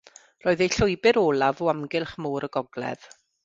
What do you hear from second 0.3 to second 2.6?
Roedd ei llwybr olaf o amgylch Môr y